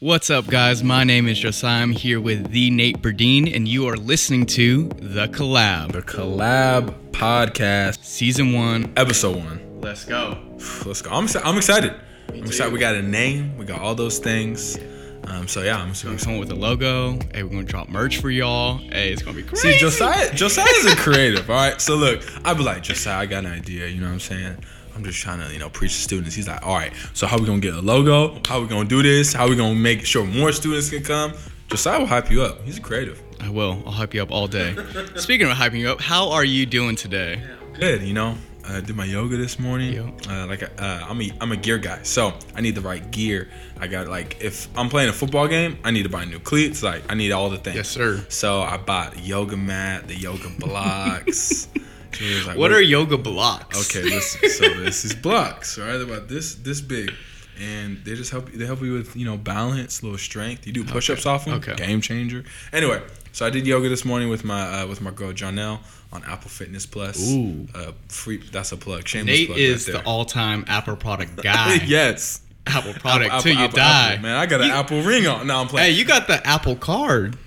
[0.00, 0.84] What's up, guys?
[0.84, 1.82] My name is Josiah.
[1.82, 7.10] I'm here with the Nate Birdine, and you are listening to The Collab, The Collab
[7.10, 8.92] Podcast, Season 1.
[8.96, 9.80] Episode 1.
[9.80, 10.38] Let's go.
[10.86, 11.10] Let's go.
[11.10, 11.96] I'm, I'm excited.
[12.28, 12.72] I'm excited.
[12.72, 14.78] We got a name, we got all those things.
[15.24, 16.20] Um, so, yeah, I'm super excited.
[16.20, 17.18] Someone with a logo.
[17.34, 18.78] Hey, we're going to drop merch for y'all.
[18.78, 19.72] Hey, it's going to be crazy.
[19.72, 21.80] See, Josiah, Josiah's a creative, all right?
[21.80, 24.64] So, look, I'd be like, Josiah, I got an idea, you know what I'm saying?
[24.98, 26.34] I'm just trying to, you know, preach to students.
[26.34, 28.40] He's like, all right, so how we gonna get a logo?
[28.44, 29.32] How we gonna do this?
[29.32, 31.34] How we gonna make sure more students can come?
[31.68, 32.62] Josiah will hype you up.
[32.64, 33.22] He's a creative.
[33.40, 33.80] I will.
[33.86, 34.76] I'll hype you up all day.
[35.14, 37.40] Speaking of hyping you up, how are you doing today?
[37.74, 38.34] Good, you know.
[38.64, 39.92] I did my yoga this morning.
[39.92, 40.12] Yo.
[40.28, 43.48] Uh, like uh, I'm a I'm a gear guy, so I need the right gear.
[43.78, 46.82] I got like if I'm playing a football game, I need to buy new cleats.
[46.82, 47.76] Like I need all the things.
[47.76, 48.26] Yes, sir.
[48.28, 51.68] So I bought yoga mat, the yoga blocks.
[52.12, 53.78] Was like, What are yoga blocks?
[53.96, 54.48] Okay, listen.
[54.50, 56.00] So this is blocks, right?
[56.00, 57.12] About this this big,
[57.60, 58.58] and they just help you.
[58.58, 60.66] They help you with you know balance, little strength.
[60.66, 61.54] You do push-ups off them.
[61.54, 61.74] Okay.
[61.74, 62.44] Game changer.
[62.72, 65.80] Anyway, so I did yoga this morning with my uh, with my girl Janelle
[66.12, 67.30] on Apple Fitness Plus.
[67.32, 67.66] Ooh.
[67.74, 68.38] Uh, free.
[68.50, 69.06] That's a plug.
[69.06, 71.74] Shameless Nate plug is right the all-time Apple product guy.
[71.86, 72.40] yes.
[72.66, 74.18] Apple product Apple, till you Apple, die.
[74.20, 75.46] Man, I got an You- Apple ring on.
[75.46, 75.92] Now I'm playing.
[75.92, 77.38] Hey, you got the Apple card.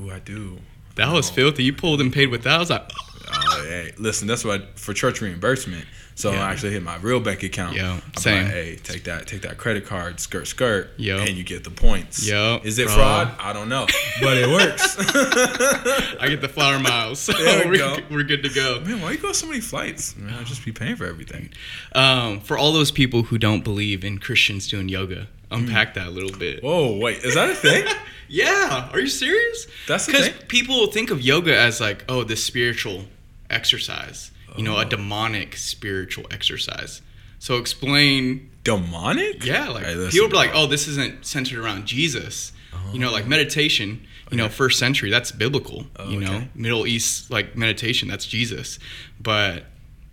[0.00, 0.58] Ooh, I do.
[0.94, 1.34] That was Oh.
[1.34, 1.64] filthy.
[1.64, 2.54] You pulled and paid with that.
[2.54, 2.88] I was like,
[3.32, 5.84] Oh, hey, listen, that's what I, for church reimbursement.
[6.16, 6.44] So Yeah.
[6.44, 7.76] I actually hit my real bank account.
[7.76, 8.44] Yo, I'm same.
[8.44, 11.18] Like, hey, take that, take that credit card, skirt, skirt, Yo.
[11.18, 12.26] and you get the points.
[12.28, 12.96] Yo, is it bro.
[12.96, 13.34] fraud?
[13.38, 13.86] I don't know,
[14.20, 14.96] but it works.
[16.20, 17.20] I get the flower miles.
[17.20, 17.96] So There we we're, go.
[18.10, 18.80] we're good to go.
[18.80, 20.14] Man, why you go so many flights?
[20.16, 21.50] Man, I'll just be paying for everything.
[21.94, 26.10] Um, for all those people who don't believe in Christians doing yoga, unpack that a
[26.10, 26.62] little bit.
[26.62, 27.86] Whoa, wait, is that a thing?
[28.28, 29.66] Yeah, are you serious?
[29.88, 33.04] That's because people think of yoga as like, oh, this spiritual
[33.50, 34.30] exercise.
[34.56, 34.88] You know, a Oh.
[34.88, 37.02] demonic spiritual exercise.
[37.38, 38.50] So explain.
[38.64, 39.44] Demonic?
[39.44, 42.52] Yeah, like people be like, oh, this isn't centered around Jesus.
[42.92, 43.28] You know, like oh.
[43.28, 44.06] meditation.
[44.30, 45.86] You know, first century, that's biblical.
[45.96, 46.48] Oh, you know, okay.
[46.54, 48.78] Middle East like meditation, that's Jesus.
[49.20, 49.64] But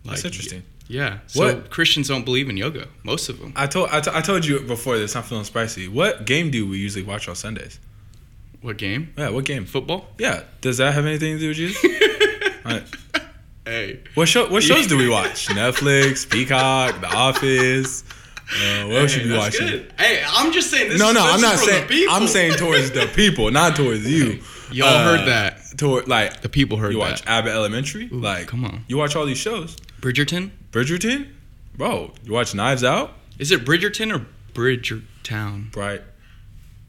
[0.04, 0.64] like, That's interesting.
[0.88, 1.20] Yeah.
[1.28, 2.88] So What- Christians don't believe in yoga.
[3.04, 3.54] Most of them.
[3.56, 5.16] I told I, t- I told you before this.
[5.16, 5.88] I'm feeling spicy.
[5.88, 7.80] What game do we usually watch on Sundays?
[8.62, 9.14] What game?
[9.18, 9.66] Yeah, what game?
[9.66, 10.08] Football.
[10.18, 11.84] Yeah, does that have anything to do with Jesus?
[13.68, 14.00] Hey.
[14.14, 14.50] What show?
[14.50, 15.48] What shows do we watch?
[15.48, 18.04] Netflix, Peacock, The Office.
[18.50, 19.68] Uh, what else Hey, should be that's watching?
[19.68, 19.94] good.
[20.00, 21.00] Hey, I'm just saying this.
[21.00, 22.08] No, is, no, I'm not saying.
[22.10, 24.42] I'm saying towards the people, not towards you.
[24.72, 25.62] Y'all Uh, heard that.
[25.78, 26.94] Toward like The people heard that.
[26.94, 27.12] you that.
[27.12, 28.08] watch Abbott Elementary.
[28.08, 28.86] like, come on.
[28.88, 29.76] You watch all these shows.
[30.02, 30.52] Bridgerton.
[30.72, 31.28] Bridgerton,
[31.76, 32.14] bro.
[32.24, 35.76] You watch Knives Out, Is it Bridgerton or Bridgertown?
[35.76, 36.02] Right.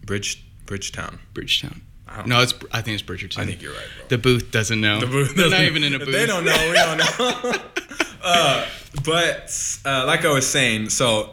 [0.05, 1.19] Bridge, Bridgetown.
[1.35, 1.83] Bridgetown.
[2.27, 2.55] No, it's.
[2.73, 3.39] I think it's Bridgerton.
[3.39, 4.09] I think you're right, bro.
[4.09, 5.01] The booth doesn't know.
[5.01, 6.13] The booth They're not even in a booth.
[6.13, 6.69] They don't know.
[6.71, 7.53] We don't know.
[8.23, 8.67] uh,
[9.05, 11.31] but uh, like I was saying, so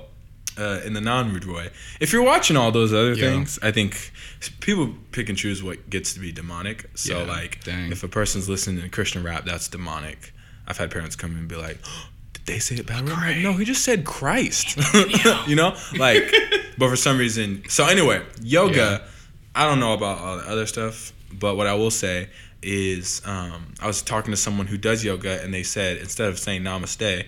[0.58, 1.70] uh, in the non-rude way,
[2.00, 3.30] if you're watching all those other Yeah.
[3.32, 4.12] things, I think
[4.60, 6.90] people pick and choose what gets to be demonic.
[6.96, 7.92] So Yeah, like, dang.
[7.92, 10.34] if a person's listening to Christian rap, that's demonic.
[10.68, 11.78] I've had parents come in and be like.
[12.34, 13.08] Did they say it bad?
[13.10, 14.78] Like, no, he just said Christ.
[15.48, 16.32] you know, like,
[16.78, 17.64] but for some reason.
[17.70, 18.76] So anyway, yoga.
[19.04, 19.08] Yeah.
[19.56, 22.30] I don't know about all the other stuff, but what I will say
[22.62, 26.38] is um, I was talking to someone who does yoga, and they said instead of
[26.38, 27.26] saying namaste,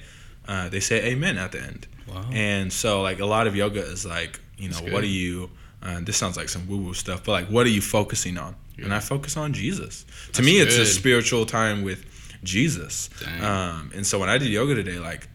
[0.47, 1.87] uh, they say amen at the end.
[2.07, 2.25] Wow.
[2.31, 5.49] And so, like, a lot of yoga is like, you know, what are you?
[5.81, 8.55] Uh, this sounds like some woo woo stuff, but like, what are you focusing on?
[8.77, 10.03] And I focus on Jesus.
[10.03, 12.05] To That's me, it's a spiritual time with
[12.43, 13.09] Jesus.
[13.41, 15.27] Um, and so when I did yoga today, like,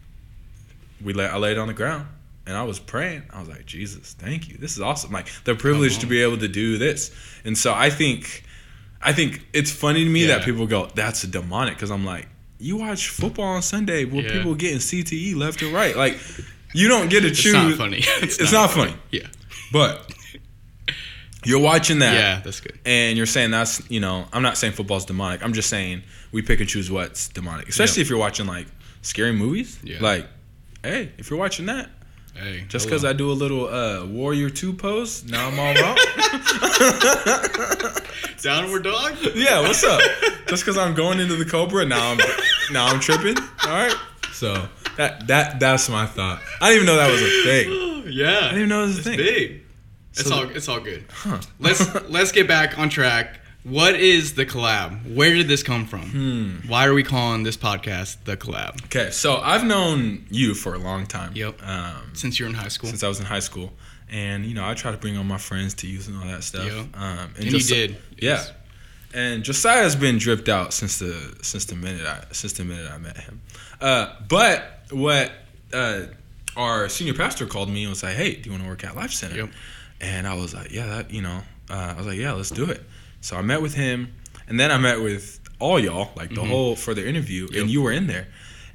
[1.03, 2.07] we lay, I laid on the ground
[2.47, 3.23] and I was praying.
[3.31, 4.57] I was like, Jesus, thank you.
[4.59, 5.13] This is awesome.
[5.13, 7.11] Like the privilege to be able to do this.
[7.45, 8.45] And so I think,
[9.01, 11.79] I think it's funny to me that people go, that's a demonic.
[11.79, 14.33] Cause I'm like, you watch football on Sunday where Yeah.
[14.33, 15.97] people getting CTE left and right.
[15.97, 16.19] Like
[16.75, 17.53] you don't get to It's choose.
[17.53, 17.99] not funny.
[18.23, 18.95] It's, not, funny.
[19.11, 19.27] Yeah.
[19.73, 20.13] But
[21.45, 22.79] you're watching that Yeah, that's good.
[22.85, 26.41] and you're saying that's you know i'm not saying football's demonic i'm just saying we
[26.41, 28.67] pick and choose what's demonic especially if you're watching like
[29.01, 29.97] scary movies Yeah.
[30.01, 30.29] like
[30.85, 31.91] hey if you're watching that
[32.35, 35.97] Hey, just because i do a little uh warrior 2 pose now i'm all wrong
[38.43, 39.15] downward dog.
[39.35, 40.01] yeah what's up
[40.49, 42.19] just because i'm going into the cobra now i'm
[42.73, 43.95] now i'm tripping all right
[44.33, 48.39] so that that that's my thought i didn't even know that was a thing yeah,
[48.39, 49.59] i didn't even know it was a it's thing big.
[50.15, 50.43] It's So all.
[50.51, 51.05] It's all good.
[51.11, 51.81] huh Let's
[52.11, 53.41] let's get back on track.
[53.65, 55.15] What is the collab?
[55.15, 56.03] Where did this come from?
[56.11, 56.69] Hmm.
[56.69, 58.85] Why are we calling this podcast the collab?
[58.87, 61.63] okay so i've known you for a long time Yep.
[61.63, 63.73] um Since you're in high school, since I was in high school,
[64.11, 66.43] and you know I try to bring all my friends to youth and all that
[66.45, 66.67] stuff.
[66.67, 66.85] Yeah.
[66.95, 67.91] Um, and you did.
[67.93, 67.97] yeah.
[68.31, 68.53] Yes.
[69.15, 72.99] And Josiah's been dripped out since the since the minute I since the minute I
[72.99, 73.41] met him.
[73.81, 75.31] Uh, but what
[75.73, 76.07] uh,
[76.57, 78.97] our senior pastor called me and was like, "Hey, do you want to work at
[78.97, 79.51] Life Center?" Yep.
[80.01, 82.65] And I was like, yeah, that you know, uh, I was like, yeah, let's do
[82.71, 82.83] it.
[83.23, 84.13] So I met with him,
[84.49, 87.55] and then I met with all y'all, like the whole for the interview, Mm-hmm.
[87.55, 87.63] Yep.
[87.63, 88.27] and you were in there,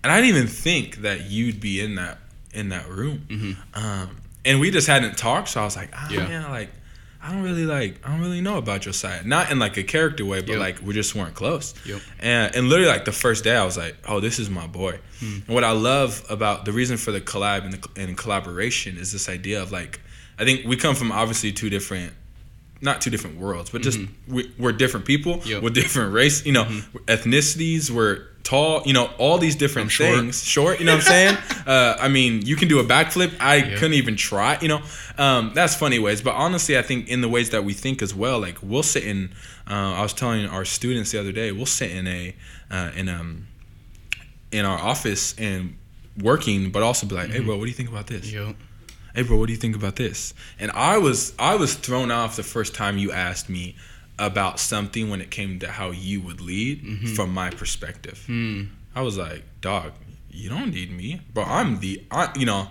[0.04, 2.18] and I didn't even think that you'd be in that
[2.54, 3.26] in that room.
[3.30, 3.54] Mm-hmm.
[3.86, 6.28] Um, and we just hadn't talked, so I was like, ah, Yeah.
[6.28, 6.72] man, like.
[7.20, 8.00] I don't really like.
[8.08, 9.22] I don't really know about Josiah.
[9.24, 10.60] Not in like a character way, but Yep.
[10.60, 11.74] like we just weren't close.
[11.84, 12.00] Yep.
[12.20, 15.00] And and literally like the first day, I was like, "Oh, this is my boy."
[15.20, 15.40] Hmm.
[15.48, 19.12] And what I love about the reason for the collab and, the, and collaboration is
[19.12, 20.00] this idea of like,
[20.40, 22.14] I think we come from obviously two different,
[22.81, 25.47] not two different worlds, but just we, we're different people Mm-hmm.
[25.50, 25.56] Yep.
[25.57, 25.63] Mm-hmm.
[25.63, 26.65] with different race, you know,
[27.07, 27.89] ethnicities.
[27.89, 30.15] We're tall, you know, all these different short.
[30.15, 30.44] things.
[30.44, 31.38] Short, you know what I'm saying?
[31.68, 33.33] uh, I mean, you can do a backflip.
[33.39, 33.77] I Yep.
[33.79, 34.57] couldn't even try.
[34.62, 34.81] You know,
[35.18, 36.21] um, that's funny ways.
[36.21, 39.03] But honestly, I think in the ways that we think as well, like we'll sit
[39.06, 39.31] in.
[39.69, 42.35] Uh, I was telling our students the other day, we'll sit in a
[42.71, 43.47] uh, in um
[44.51, 45.75] in our office and
[46.21, 48.31] working, but also be like, hey, bro, what do you think about this?
[48.31, 48.56] Yep.
[49.15, 50.33] Hey, bro, what do you think about this?
[50.59, 53.75] And I was I was thrown off the first time you asked me
[54.19, 58.24] about something when it came to how you would lead from my perspective.
[58.25, 58.63] Hmm.
[58.95, 59.94] I was like, dog,
[60.31, 61.44] you don't need me, bro.
[61.44, 62.69] I'm the, I, you know,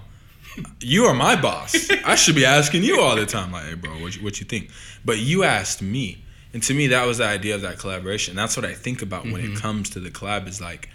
[0.80, 1.88] you are my boss.
[2.04, 4.46] I should be asking you all the time, like, hey, bro, what you, what you
[4.46, 4.70] think?
[5.04, 8.34] But you asked me, and to me, that was the idea of that collaboration.
[8.34, 10.48] That's what I think about when it comes to the collab.
[10.48, 10.88] Is like,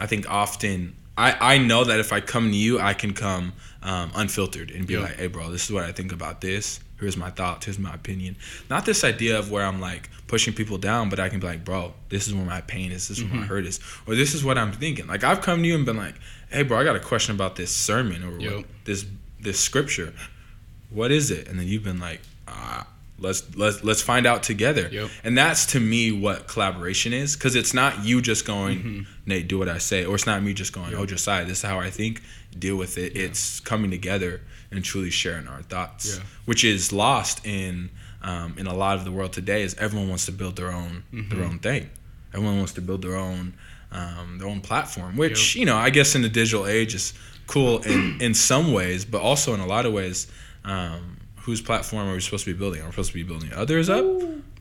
[0.00, 3.52] I think often I I know that if I come to you, I can come
[3.82, 5.00] um, unfiltered and be Yeah.
[5.00, 6.80] like, hey, bro, this is what I think about this.
[6.98, 7.66] Here's my thoughts.
[7.66, 8.36] Here's my opinion.
[8.70, 11.64] Not this idea of where I'm like pushing people down, but I can be like,
[11.64, 13.08] bro, this is where my pain is.
[13.08, 13.32] This is Mm-hmm.
[13.32, 13.80] where my hurt is.
[14.06, 15.06] Or this is what I'm thinking.
[15.06, 16.14] Like I've come to you and been like,
[16.50, 19.04] hey, bro, I got a question about this sermon or what, this
[19.40, 20.14] this scripture.
[20.90, 21.48] What is it?
[21.48, 22.86] And then you've been like, ah,
[23.18, 24.88] let's let's let's find out together.
[24.90, 25.10] Yep.
[25.24, 29.02] And that's to me what collaboration is, because it's not you just going, Mm-hmm.
[29.26, 31.62] Nate, do what I say, or it's not me just going, oh, Josiah, this is
[31.62, 32.22] how I think.
[32.58, 33.16] Deal with it.
[33.16, 34.40] It's coming together
[34.70, 36.24] and truly sharing our thoughts, Yeah.
[36.44, 37.90] which is lost in
[38.22, 39.62] um, in a lot of the world today.
[39.62, 41.34] Is everyone wants to build their own Mm-hmm.
[41.36, 41.90] their own thing.
[42.32, 43.54] Everyone wants to build their own
[43.92, 47.12] um, their own platform, which you know I guess in the digital age is
[47.46, 50.26] cool in in some ways, but also in a lot of ways.
[50.64, 52.80] Um, whose platform are we supposed to be building?
[52.82, 54.04] Are we supposed to be building others up,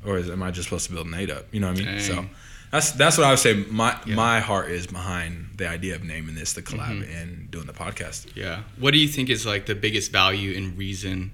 [0.05, 1.45] or is, am I just supposed to build Nate up?
[1.51, 1.99] You know what I mean?
[1.99, 2.25] So
[2.71, 3.53] that's that's what I would say.
[3.53, 4.15] My Yeah.
[4.15, 7.17] my heart is behind the idea of naming this the collab Mm-hmm.
[7.17, 8.27] and doing the podcast.
[8.35, 8.63] Yeah.
[8.77, 11.31] What do you think is like the biggest value and reason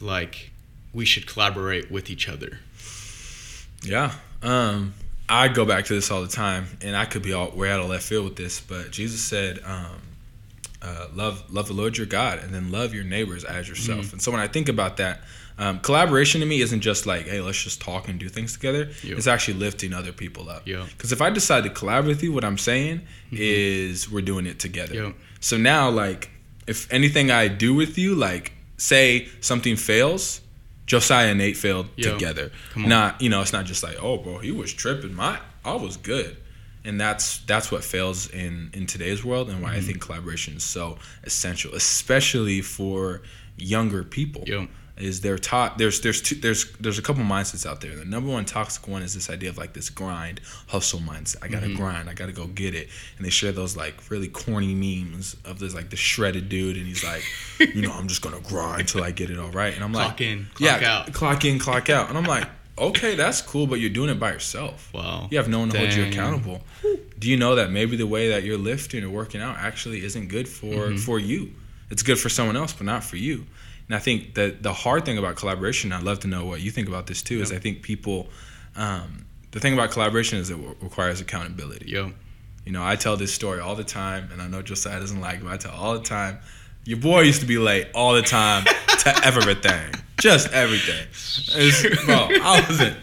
[0.00, 0.50] like
[0.92, 2.60] we should collaborate with each other?
[3.82, 4.12] Yeah.
[4.42, 4.94] Um,
[5.28, 7.80] I go back to this all the time, and I could be all way out
[7.80, 10.00] of left field with this, but Jesus said, um,
[10.82, 14.20] uh, "Love, love the Lord your God, and then love your neighbors as yourself." And
[14.20, 15.20] so when I think about that,
[15.58, 18.90] um, collaboration to me isn't just like, "Hey, let's just talk and do things together."
[19.02, 20.64] It's actually lifting other people up.
[20.64, 23.02] Because if I decide to collaborate with you, what I'm saying
[23.32, 24.94] is we're doing it together.
[24.94, 25.14] Yep.
[25.40, 26.30] So now, like,
[26.66, 30.40] if anything I do with you, like, say something fails,
[30.86, 32.52] Josiah and Nate failed Yo, together.
[32.72, 32.88] come on.
[32.88, 35.14] Not, you know, it's not just like, oh, bro, he was tripping.
[35.14, 36.36] My, I was good,
[36.86, 39.78] and that's that's what fails in in today's world, and why Mm-hmm.
[39.78, 43.22] I think collaboration is so essential, especially for
[43.58, 44.68] younger people Yo.
[44.98, 47.96] is they're taught there's there's two there's there's a couple mindsets out there.
[47.96, 51.36] The number one toxic one is this idea of like this grind hustle mindset.
[51.42, 51.76] I gotta Mm-hmm.
[51.76, 52.88] grind, I gotta go get it.
[53.16, 56.86] And they share those like really corny memes of this like the shredded dude and
[56.86, 57.22] he's like,
[57.74, 59.74] you know, I'm just gonna grind till I get it all right.
[59.74, 61.12] And I'm Clock like in, clock yeah, out.
[61.12, 62.08] clock in, clock out.
[62.10, 62.46] And I'm like,
[62.78, 64.92] okay, that's cool, but you're doing it by yourself.
[64.92, 65.28] Wow.
[65.30, 66.60] You have no one to hold you accountable.
[67.18, 70.28] Do you know that maybe the way that you're lifting or working out actually isn't
[70.28, 70.96] good for Mm-hmm.
[70.98, 71.52] for you?
[71.90, 73.46] It's good for someone else, but not for you.
[73.88, 76.70] And I think that the hard thing about collaboration, I'd love to know what you
[76.70, 78.28] think about this too, is I think people,
[78.74, 81.90] um, the thing about collaboration is it w- requires accountability.
[81.90, 82.12] Yo.
[82.64, 85.36] You know, I tell this story all the time, and I know Josiah doesn't like
[85.36, 86.38] it, but I tell all the time.
[86.84, 88.64] Your boy used to be late all the time
[89.04, 91.06] to everything, just everything.
[91.58, 92.96] It's- bro, I wasn't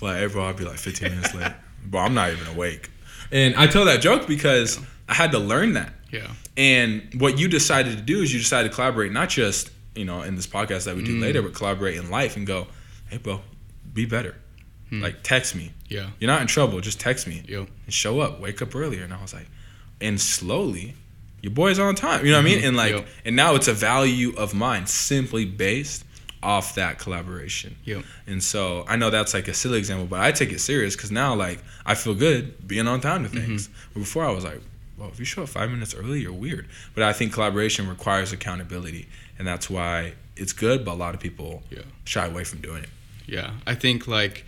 [0.00, 1.52] like, hey, bro, I'd be like 15 minutes late.
[1.84, 2.90] Bro, I'm not even awake.
[3.32, 5.92] And I tell that joke because I had to learn that.
[6.10, 6.30] Yeah.
[6.56, 10.22] And what you decided to do is you decided to collaborate, not just you know
[10.22, 11.22] in this podcast that we do mm.
[11.22, 12.66] later, but collaborate in life and go,
[13.08, 13.40] hey, bro,
[13.92, 14.34] be better.
[14.90, 15.02] Hmm.
[15.02, 15.72] Like text me.
[15.88, 16.10] Yeah.
[16.20, 16.80] You're not in trouble.
[16.80, 17.66] Just text me Yo.
[17.84, 18.40] and show up.
[18.40, 19.02] Wake up earlier.
[19.02, 19.48] And I was like,
[20.00, 20.94] and slowly,
[21.42, 22.24] your boy's on time.
[22.24, 22.58] You know what I mean?
[22.58, 22.68] Mm-hmm.
[22.68, 23.06] And like, Yep.
[23.24, 26.04] and now it's a value of mine simply based
[26.46, 27.74] off that collaboration.
[27.84, 28.02] Yo.
[28.26, 31.10] And so I know that's like a silly example, but I take it serious because
[31.10, 33.68] now like I feel good being on time to things.
[33.92, 34.60] But before I was like,
[34.96, 36.66] well, if you show up five minutes early, you're weird.
[36.94, 40.84] But I think collaboration requires accountability, and that's why it's good.
[40.84, 41.80] But a lot of people Yeah.
[42.04, 42.90] shy away from doing it.
[43.26, 44.44] Yeah, I think like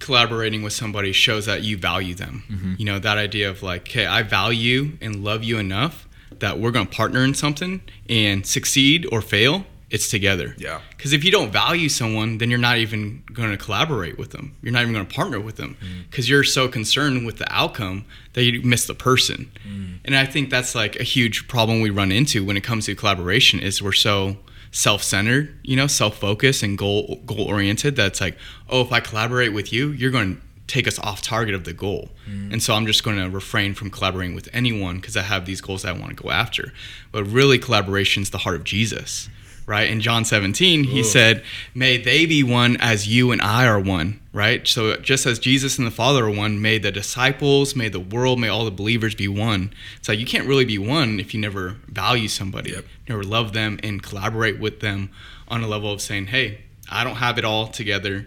[0.00, 2.42] collaborating with somebody shows that you value them.
[2.50, 2.74] Mm-hmm.
[2.78, 6.06] You know, that idea of like, hey, I value and love you enough
[6.40, 10.56] that we're going to partner in something and succeed or fail it's together.
[10.58, 10.80] Yeah.
[10.90, 14.56] Because if you don't value someone, then you're not even going to collaborate with them.
[14.60, 16.10] You're not even going to partner with them mm.
[16.10, 19.52] because you're so concerned with the outcome that you miss the person.
[19.64, 20.00] Mm.
[20.04, 22.96] And I think that's like a huge problem we run into when it comes to
[22.96, 24.36] collaboration is we're so
[24.72, 28.36] self-centered, you know, self-focused and goal goal oriented that's like,
[28.68, 31.72] oh, if I collaborate with you, you're going to take us off target of the
[31.72, 32.10] goal.
[32.28, 32.54] Mm.
[32.54, 35.60] And so I'm just going to refrain from collaborating with anyone because I have these
[35.60, 36.72] goals I want to go after.
[37.12, 39.28] But really collaboration is the heart of Jesus
[39.66, 39.88] right?
[39.90, 41.04] In John 17, he Ooh.
[41.04, 41.42] said,
[41.74, 44.66] May they be one as you and I are one, right?
[44.66, 48.38] So just as Jesus and the Father are one, may the disciples, may the world,
[48.40, 49.72] may all the believers be one.
[49.96, 52.84] It's like you can't really be one if you never value somebody, Yep.
[53.08, 55.10] never love them, and collaborate with them
[55.48, 58.26] on a level of saying, Hey, I don't have it all together.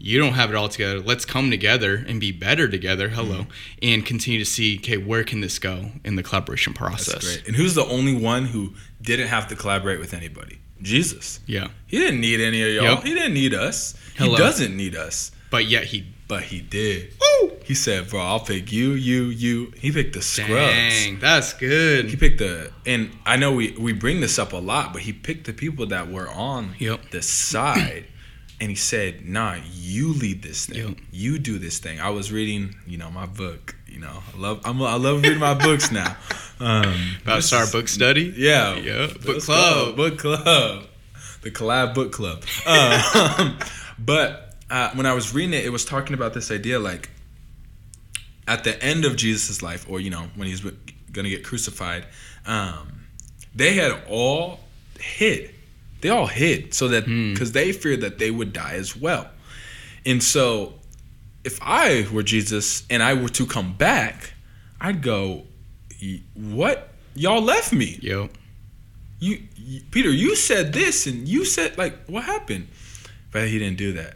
[0.00, 1.00] You don't have it all together.
[1.00, 3.08] Let's come together and be better together.
[3.08, 3.40] Hello.
[3.40, 3.50] Mm-hmm.
[3.82, 7.14] And continue to see, okay, where can this go in the collaboration process?
[7.14, 7.46] That's great.
[7.48, 10.60] And who's the only one who didn't have to collaborate with anybody?
[10.82, 11.40] Jesus.
[11.46, 11.68] Yeah.
[11.86, 12.94] He didn't need any of y'all.
[12.96, 13.04] Yep.
[13.04, 13.94] He didn't need us.
[14.16, 14.32] Hello.
[14.32, 15.30] He doesn't need us.
[15.50, 17.14] But yet he But he did.
[17.20, 17.52] Woo!
[17.64, 20.50] He said, "Bro, I'll pick you, you, you." He picked the scrubs.
[20.50, 22.10] Dang, that's good.
[22.10, 25.12] He picked the, and I know we we bring this up a lot, but he
[25.14, 27.10] picked the people that were on Yep.
[27.12, 28.04] the side,
[28.60, 30.88] and he said, "Nah, you lead this thing.
[30.88, 30.98] Yep.
[31.12, 33.74] You do this thing." I was reading, you know, my book.
[33.88, 36.16] You know, I love I'm, I love reading my books now.
[36.60, 38.32] Um, About to start book study.
[38.36, 39.96] Yeah, Yeah, book club.
[39.96, 40.84] book club,
[41.42, 42.42] the collab book club.
[42.66, 43.58] Um,
[43.98, 47.10] but uh, when I was reading it, it was talking about this idea like
[48.46, 52.06] at the end of Jesus' life, or you know, when he's going to get crucified,
[52.46, 53.04] um,
[53.54, 54.60] they had all
[55.00, 55.50] hid.
[56.00, 57.32] They all hid so that Hmm.
[57.32, 59.28] because they feared that they would die as well.
[60.06, 60.74] And so,
[61.48, 64.34] if I were Jesus and I were to come back,
[64.78, 65.46] I'd go,
[66.34, 66.76] "What?
[67.14, 68.28] Y'all left me." Yo.
[69.18, 72.68] you, you Peter, you said this and you said like what happened?
[73.32, 74.14] But he didn't do that.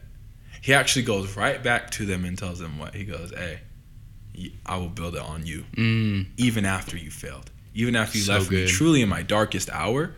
[0.60, 3.60] He actually goes right back to them and tells them what he goes, "Hey,
[4.66, 7.50] I will build it on you Mm, even after you failed.
[7.74, 10.14] Even after you So left me truly in my darkest hour,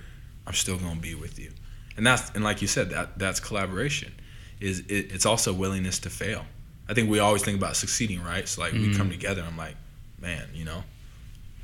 [0.47, 1.51] I'm still going to be with you."
[1.97, 4.13] And that's and like you said that that's collaboration.
[4.61, 6.45] Is it, it's also willingness to fail.
[6.89, 8.47] I think we always think about succeeding, right?
[8.49, 8.97] So like we Mhm.
[8.97, 9.77] come together and I'm like,
[10.21, 10.85] "Man, you know,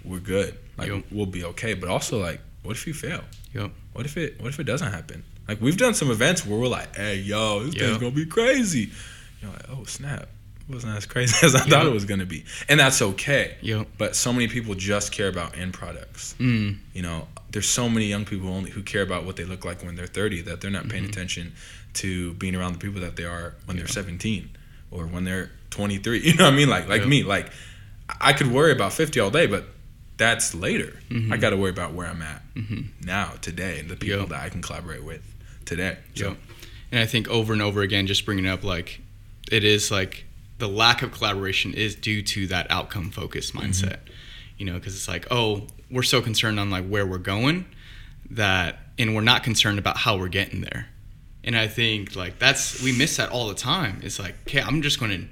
[0.04, 0.56] we're good.
[0.76, 1.04] Like Yep.
[1.10, 3.24] we'll be okay." But also like, what if you fail?
[3.54, 3.70] Yep.
[3.92, 5.22] What if it what if it doesn't happen?
[5.48, 7.86] Like we've done some events where we're like, hey yo, this Yeah.
[7.88, 8.90] thing's gonna be crazy.
[9.42, 10.28] You're like, oh snap.
[10.68, 11.64] It wasn't as crazy as I Yeah.
[11.70, 12.44] thought it was gonna be.
[12.68, 13.56] And that's okay.
[13.60, 13.88] Yep.
[13.98, 16.34] But so many people just care about end products.
[16.38, 19.64] Mm, You know, there's so many young people only who care about what they look
[19.64, 21.08] like when they're 30 that they're not paying Mhm.
[21.08, 21.52] attention
[21.94, 23.82] to being around the people that they are when Yeah.
[23.82, 24.50] they're 17
[24.90, 26.20] or when they're 23.
[26.24, 26.68] You know what I mean?
[26.68, 27.08] Like like Yeah.
[27.08, 27.50] me, like
[28.20, 29.66] I could worry about 50 all day, but
[30.16, 30.98] that's later.
[31.10, 31.32] Mhm.
[31.32, 32.88] I got to worry about where I'm at mhm.
[33.04, 34.26] now, today, and the people Yeah.
[34.26, 35.22] that I can collaborate with
[35.64, 35.96] today.
[36.14, 36.38] So, Yep.
[36.92, 39.00] And I think over and over again, just bringing up like
[39.50, 40.24] it is like
[40.58, 43.98] the lack of collaboration is due to that outcome focused mindset.
[44.58, 47.64] You know, because it's like, oh, we're so concerned on like where we're going
[48.30, 50.88] that, and we're not concerned about how we're getting there.
[51.42, 54.00] And I think like that's we miss that all the time.
[54.02, 55.26] It's like, okay, I'm just going to.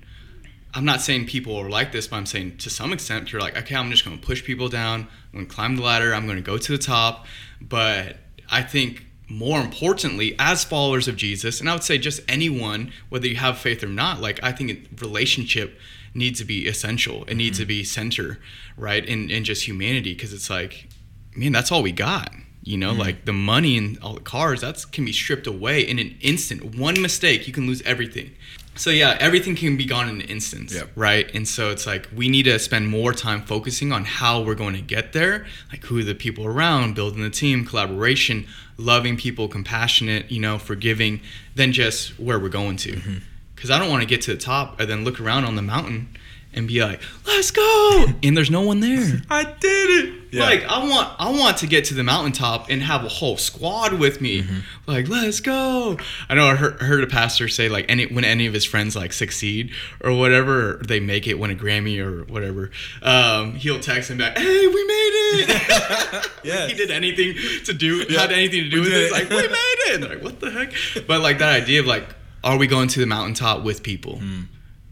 [0.75, 3.57] I'm not saying people are like this, but I'm saying to some extent, you're like,
[3.57, 5.09] okay, I'm just going to push people down.
[5.33, 6.15] I'm going to climb the ladder.
[6.15, 7.27] I'm going to go to the top.
[7.61, 8.19] But
[8.51, 13.27] I think more importantly, as followers of Jesus, and I would say just anyone, whether
[13.27, 15.79] you have faith or not, like I think relationship
[16.15, 17.25] needs to be essential.
[17.25, 17.69] It needs to mm-hmm.
[17.69, 18.39] be center,
[18.77, 19.05] right?
[19.05, 20.89] In in just humanity, because it's like,
[21.37, 22.33] man, that's all we got.
[22.63, 25.99] You know, like the money and all the cars, that's can be stripped away in
[25.99, 26.77] an instant.
[26.77, 28.33] One mistake, you can lose everything.
[28.75, 30.91] So yeah, everything can be gone in an instant, Yep.
[30.95, 31.35] right?
[31.35, 34.75] And so it's like we need to spend more time focusing on how we're going
[34.75, 38.47] to get there, like who are the people around, building the team, collaboration,
[38.77, 41.21] loving people, compassionate, you know, forgiving,
[41.57, 42.93] than just where we're going to.
[42.93, 43.17] Mm-hmm.
[43.57, 45.63] Because I don't want to get to the top and then look around on the
[45.63, 46.17] mountain
[46.59, 49.23] and be like, "Let's go," and there's no one there.
[49.31, 50.15] I did it.
[50.31, 50.43] Yeah.
[50.43, 53.95] Like I want, I want to get to the mountaintop and have a whole squad
[53.95, 54.43] with me.
[54.43, 54.59] Mm-hmm.
[54.87, 55.97] Like, let's go.
[56.29, 58.95] I know I heard, heard a pastor say like, any when any of his friends
[58.95, 59.73] like succeed
[60.03, 64.19] or whatever, or they make it, win a Grammy or whatever, um, he'll text him
[64.19, 66.67] back, "Hey, we made it." yeah.
[66.69, 67.35] he did anything
[67.65, 68.93] to do Yeah, had anything to do we with.
[68.93, 69.13] It.
[69.13, 69.95] like we made it.
[69.95, 70.73] And they're like, what the heck?
[71.07, 72.07] But like that idea of like,
[72.45, 74.17] are we going to the mountaintop with people?
[74.17, 74.47] Mm.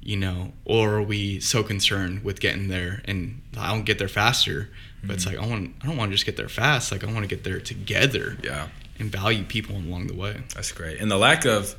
[0.07, 4.09] You know, or are we so concerned with getting there and I don't get there
[4.09, 4.71] faster?
[5.03, 6.93] But it's like I want I don't want to just get there fast.
[6.93, 10.43] Like I want to get there together yeah, and value people along the way.
[10.55, 11.01] that's great.
[11.01, 11.75] And the lack of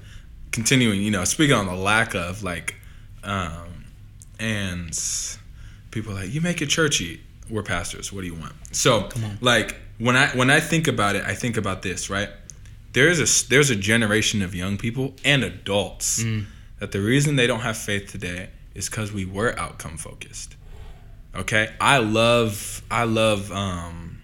[0.51, 2.75] continuing, you know, speaking on the lack of like,
[3.23, 3.85] um,
[4.39, 4.97] and
[5.91, 7.21] people are like you make it churchy.
[7.49, 8.11] We're pastors.
[8.11, 8.53] What do you want?
[8.71, 12.29] So, like when I when I think about it, I think about this, right?
[12.93, 16.45] there's a there's a generation of young people and adults Mm.
[16.79, 20.55] That the reason they don't have faith today is because we were outcome focused.
[21.35, 24.21] Okay, I love I love um,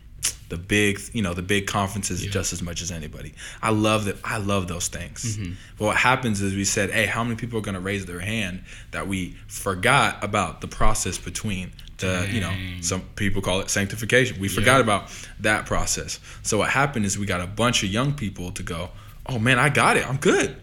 [0.50, 2.32] the big you know the big conferences Yeah.
[2.32, 3.34] just as much as anybody.
[3.62, 5.38] I love that I love those things.
[5.38, 5.56] Mhm.
[5.78, 8.20] But what happens is we said, hey, how many people are going to raise their
[8.20, 13.70] hand that we forgot about the process between the you know some people call it
[13.70, 14.40] sanctification.
[14.40, 16.20] We forgot about that process.
[16.42, 18.90] So what happened is we got a bunch of young people to go,
[19.28, 20.08] oh man, I got it.
[20.10, 20.56] I'm good.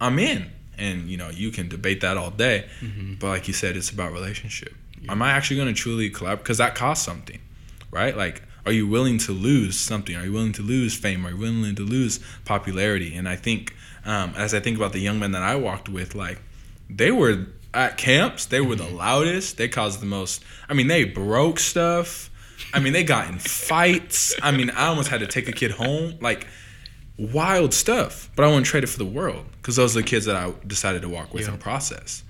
[0.00, 0.50] I'm in.
[0.82, 3.18] And you know, you can debate that all day, Mhm.
[3.20, 4.74] but like you said, it's about relationship.
[5.00, 5.12] Yeah.
[5.12, 6.44] Am I actually going to truly collaborate?
[6.44, 7.40] Because that costs something,
[7.90, 8.16] right?
[8.16, 10.14] Like, are you willing to lose something?
[10.16, 11.26] Are you willing to lose fame?
[11.26, 13.14] Are you willing to lose popularity?
[13.18, 13.74] And I think,
[14.04, 16.38] um, as I think about the young men that I walked with, like,
[16.88, 18.44] they were at camps.
[18.44, 19.56] They were the loudest.
[19.56, 20.42] They caused the most.
[20.68, 22.28] I mean, they broke stuff.
[22.74, 24.34] I mean, they got in fights.
[24.42, 26.14] I mean, I almost had to take a kid home.
[26.20, 26.46] Like,
[27.18, 28.30] wild stuff.
[28.36, 30.52] But I wouldn't trade it for the world because those are the kids that I
[30.66, 31.52] decided to walk with Yeah.
[31.52, 32.22] and process.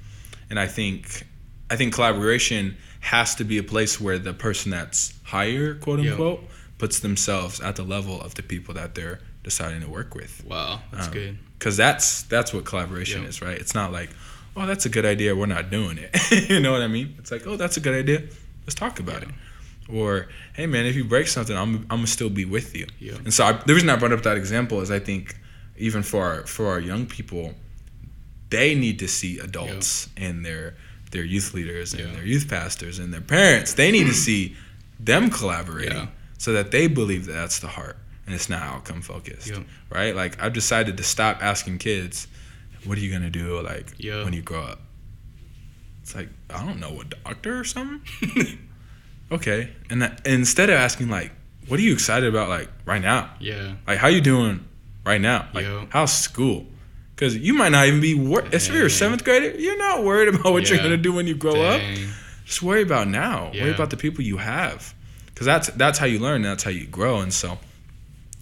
[0.50, 1.26] And I think,
[1.70, 6.10] I think collaboration has to be a place where the person that's higher, quote Yeah.
[6.12, 6.48] unquote,
[6.78, 10.42] puts themselves at the level of the people that they're deciding to work with.
[10.44, 11.38] Wow, that's Um, good.
[11.58, 13.28] Because that's that's what collaboration Yeah.
[13.28, 13.56] is, right?
[13.58, 14.10] It's not like,
[14.56, 15.34] oh, that's a good idea.
[15.34, 16.10] We're not doing it.
[16.50, 17.14] you know what I mean?
[17.18, 18.22] It's like, oh, that's a good idea.
[18.66, 19.28] Let's talk about Yeah.
[19.28, 19.34] it.
[19.88, 22.86] Or, hey, man, if you break something, I'm I'm gonna still be with you.
[22.98, 23.16] Yeah.
[23.16, 25.36] And so I, the reason I brought up that example is I think
[25.76, 27.54] even for our, for our young people,
[28.50, 30.74] they need to see adults and their
[31.10, 32.14] their youth leaders and Yeah.
[32.14, 33.74] their youth pastors and their parents.
[33.74, 34.56] They need to see
[35.00, 36.06] them collaborating Yeah.
[36.38, 39.64] so that they believe that that's the heart and it's not outcome focused Yeah.
[39.90, 40.14] right?
[40.16, 42.28] Like I've decided to stop asking kids,
[42.84, 44.24] "What are you gonna do like Yeah.
[44.24, 44.80] when you grow up?"
[46.02, 48.00] It's like I don't know, a doctor or something.
[49.30, 51.32] okay, and that, instead of asking like,
[51.68, 54.64] "What are you excited about like right now?" yeah, Like, how you doing
[55.04, 55.48] right now?
[55.54, 55.86] Like, Yeah.
[55.90, 56.66] how's school?
[57.14, 60.28] Because you might not even be wor- if you're a seventh grader, you're not worried
[60.28, 61.80] about what you're gonna do when you grow up.
[62.46, 63.50] Just worry about now.
[63.54, 64.92] Worry about the people you have,
[65.26, 66.36] because that's that's how you learn.
[66.36, 67.20] And that's how you grow.
[67.20, 67.58] And so,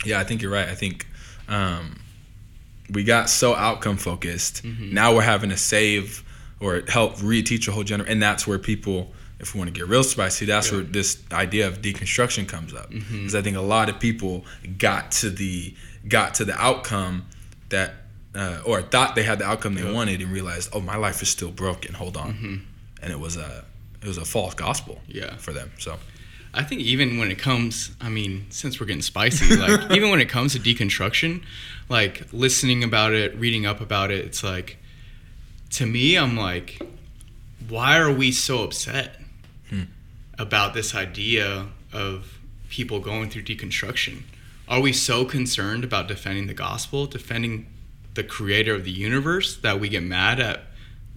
[0.05, 0.69] yeah, I think you're right.
[0.69, 1.07] I think
[1.49, 2.01] um,
[2.91, 4.65] we got so outcome focused.
[4.65, 4.93] Mhm.
[4.93, 6.23] Now we're having to save
[6.61, 9.13] or help reteach a whole generation, and that's where people.
[9.41, 10.77] If we want to get real spicy, that's Yeah.
[10.79, 12.91] where this idea of deconstruction comes up.
[12.91, 14.45] Because I think a lot of people
[14.79, 15.75] got to the
[16.09, 17.27] got to the outcome
[17.69, 17.95] that,
[18.35, 19.93] uh, or thought they had the outcome they Yeah.
[19.93, 21.93] wanted, and realized, oh, my life is still broken.
[21.95, 22.61] Hold on, Mhm.
[23.03, 23.65] and it was a
[24.03, 25.37] it was a false gospel Yeah.
[25.37, 25.71] for them.
[25.79, 25.99] So
[26.55, 30.21] I think even when it comes, I mean, since we're getting spicy, like even when
[30.23, 31.43] it comes to deconstruction,
[31.91, 34.79] like listening about it, reading up about it, it's like,
[35.73, 36.81] to me, I'm like,
[37.69, 39.20] why are we so upset.
[40.41, 42.39] About this idea of
[42.71, 44.23] people going through deconstruction?
[44.67, 47.67] Are we so concerned about defending the gospel, defending
[48.15, 50.63] the creator of the universe, that we get mad at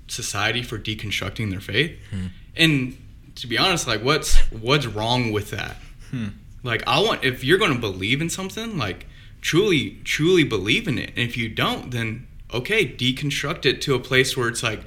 [0.07, 1.97] society for deconstructing their faith?
[2.11, 2.27] Hmm.
[2.55, 2.97] And
[3.35, 5.77] to be honest, like what's what's wrong with that?
[6.11, 6.27] Hmm.
[6.61, 9.05] Like I want if you're going to believe in something, like
[9.39, 11.11] truly truly believe in it.
[11.11, 14.81] And if you don't, then okay, deconstruct it to a place where it's like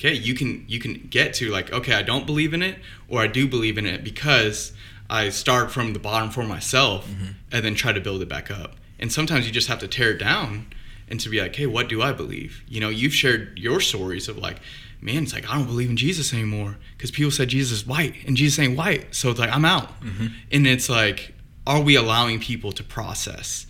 [0.00, 3.20] okay, you can you can get to like okay, I don't believe in it or
[3.20, 4.72] I do believe in it because
[5.08, 7.32] I start from the bottom for myself mm-hmm.
[7.52, 8.76] and then try to build it back up.
[8.98, 10.66] And sometimes you just have to tear it down
[11.08, 12.62] and to be like, hey, what do I believe?
[12.68, 14.60] You know, you've shared your stories of like,
[15.00, 18.14] man, it's like I don't believe in Jesus anymore because people said Jesus is white
[18.26, 20.00] and Jesus ain't white, so it's like I'm out.
[20.00, 20.26] Mm-hmm.
[20.52, 21.34] And it's like,
[21.66, 23.66] are we allowing people to process?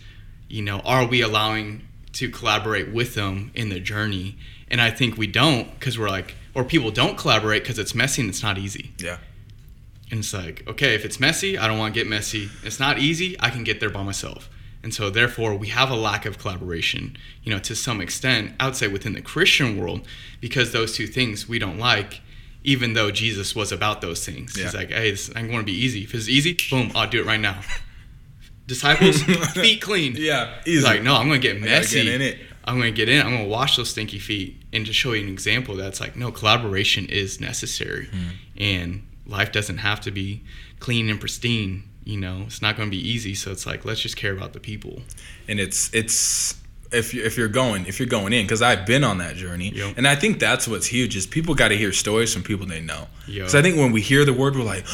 [0.47, 4.37] You know, are we allowing to collaborate with them in the journey?
[4.69, 8.21] And I think we don't because we're like, or people don't collaborate because it's messy
[8.21, 8.91] and it's not easy.
[8.99, 9.17] yeah,
[10.09, 12.49] And it's like, okay, if it's messy, I don't want to get messy.
[12.63, 14.49] It's not easy, I can get there by myself.
[14.83, 18.65] And so therefore we have a lack of collaboration, you know, to some extent, I
[18.65, 20.05] would say within the Christian world,
[20.39, 22.21] because those two things we don't like,
[22.63, 24.55] even though Jesus was about those things.
[24.55, 26.03] He's like, hey, this, I'm going to be easy.
[26.03, 27.61] If it's easy, boom, I'll do it right now.
[28.71, 29.21] Disciples,
[29.53, 30.15] feet clean.
[30.17, 32.03] yeah, He's like, no, I'm to get messy.
[32.03, 32.37] get in it.
[32.63, 33.25] I'm to get in.
[33.25, 36.31] I'm to wash those stinky feet and to show you an example that's like, no,
[36.31, 38.05] collaboration is necessary.
[38.07, 38.29] Hmm.
[38.57, 40.43] And life doesn't have to be
[40.79, 41.83] clean and pristine.
[42.03, 43.35] You know, it's not to be easy.
[43.35, 45.01] So it's like, let's just care about the people.
[45.47, 46.55] and it's it's
[46.91, 49.69] if you if you're going if you're going in because I've been on that journey
[49.73, 49.97] Yep.
[49.97, 52.81] and I think that's what's huge is people got to hear stories from people they
[52.81, 54.85] know because I think when we hear the word we're like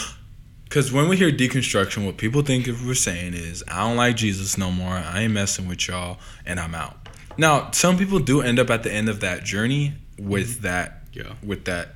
[0.68, 4.16] because when we hear deconstruction what people think if we're saying is I don't like
[4.16, 4.94] Jesus no more.
[4.94, 6.98] I ain't messing with y'all and I'm out.
[7.38, 10.64] Now some people do end up at the end of that journey with mm-hmm.
[10.64, 11.34] that Yeah.
[11.44, 11.90] with that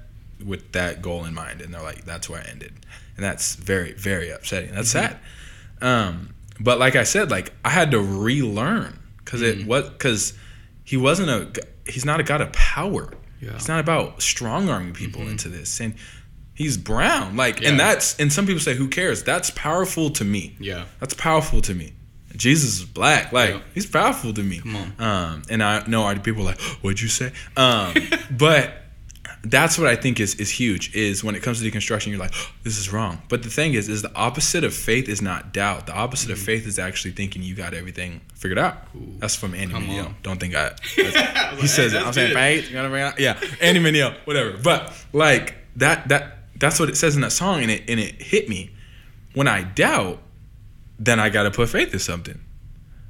[0.44, 2.74] with that goal in mind and they're like that's where I ended.
[3.16, 4.74] And that's very very upsetting.
[4.74, 5.14] That's mm-hmm.
[5.14, 6.06] sad.
[6.08, 9.68] Um but like I said like I had to relearn because it mm-hmm.
[9.68, 10.34] was because
[10.84, 13.12] he wasn't a he's not a god of power.
[13.40, 13.54] Yeah.
[13.54, 15.96] He's not about strong arming people into this, and
[16.62, 17.36] he's brown.
[17.36, 17.70] Like, Yeah.
[17.70, 19.24] and that's and some people say, who cares?
[19.24, 20.56] That's powerful to me.
[20.60, 20.86] Yeah.
[21.00, 21.94] That's powerful to me.
[22.36, 23.32] Jesus is black.
[23.34, 23.60] Like Yeah.
[23.74, 24.60] he's powerful to me.
[24.60, 24.94] Come on.
[25.00, 27.32] Um, and I know people are like, what'd you say?
[27.58, 27.94] Um,
[28.32, 28.74] but
[29.44, 30.96] that's what I think is is huge.
[30.96, 33.22] Is when it comes to deconstruction, you're like, this is wrong.
[33.28, 35.88] But the thing is, is the opposite of faith is not doubt.
[35.88, 38.78] The opposite of faith is actually thinking you got everything figured out.
[39.20, 40.06] That's from Andy Come Mineo.
[40.08, 40.16] on.
[40.22, 40.68] Don't think I.
[40.98, 42.08] I he was says like, it.
[42.08, 42.68] I'm saying faith.
[42.70, 43.20] You gotta bring it out.
[43.20, 44.58] Yeah, Andy Mineo, whatever.
[44.58, 48.22] But like that that that's what it says in that song, and it and it
[48.22, 48.72] hit me.
[49.34, 50.22] When I doubt,
[51.00, 52.40] then I gotta put faith in something,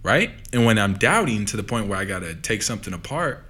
[0.02, 0.32] right?
[0.54, 3.46] And when I'm doubting to the point where I gotta take something apart,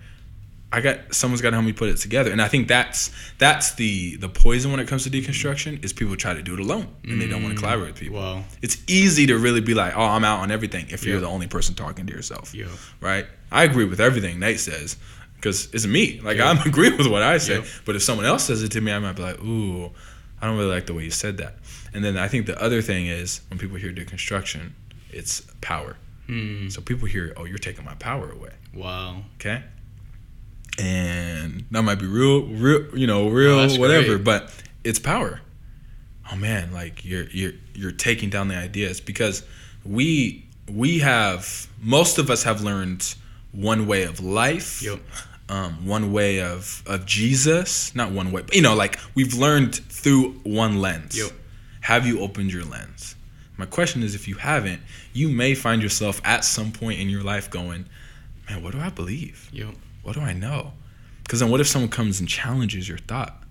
[0.74, 2.32] I got someone's gotta help me put it together.
[2.32, 6.16] And I think that's that's the the poison when it comes to deconstruction is people
[6.16, 7.64] try to do it alone and they don't want to mm.
[7.64, 8.20] collaborate with people.
[8.20, 8.44] Wow.
[8.62, 11.48] It's easy to really be like, oh, I'm out on everything if you're the only
[11.48, 12.68] person talking to yourself Yeah.
[13.02, 13.28] right?
[13.52, 14.98] I agree with everything Nate says
[15.42, 16.20] because it's me.
[16.22, 16.50] Like Yeah.
[16.52, 17.58] I'm agreeing with what I say.
[17.60, 17.66] Yeah.
[17.86, 19.92] But if someone else says it to me, I might be like, ooh,
[20.42, 21.56] I don't really like the way you said that.
[21.94, 24.72] And then I think the other thing is when people hear deconstruction,
[25.10, 25.98] it's power.
[26.28, 26.70] Hmm.
[26.70, 28.52] So people hear, oh, you're taking my power away.
[28.74, 29.24] Wow.
[29.36, 29.64] Okay.
[30.80, 34.16] And that might be real, real, you know, real, Oh, whatever.
[34.16, 34.24] great.
[34.24, 35.42] But it's power.
[36.32, 39.44] Oh man, like you're you're you're taking down the ideas because
[39.84, 43.16] we we have most of us have learned
[43.52, 45.02] one way of life, Yep.
[45.52, 49.76] Um, one way of of Jesus, not one way, but you know, like we've learned
[49.76, 51.18] through one lens.
[51.18, 51.32] Yep.
[51.82, 53.16] Have you opened your lens?
[53.58, 57.22] My question is, if you haven't, you may find yourself at some point in your
[57.22, 57.86] life going,
[58.50, 59.76] "Man, what do I believe?" Yep.
[60.04, 60.72] what do I know?
[61.24, 63.44] Because then what if someone comes and challenges your thought?